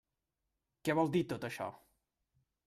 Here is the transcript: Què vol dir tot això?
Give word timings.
Què 0.89 0.95
vol 1.01 1.11
dir 1.17 1.21
tot 1.35 1.47
això? 1.51 1.69